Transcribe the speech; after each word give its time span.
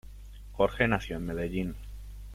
Jorge 0.53 0.87
nació 0.87 1.17
en 1.17 1.25
Medellín. 1.27 1.75